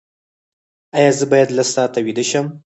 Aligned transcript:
ایا 0.97 1.11
زه 1.19 1.25
باید 1.31 1.49
لس 1.57 1.69
ساعته 1.75 1.99
ویده 2.05 2.23
شم؟ 2.29 2.45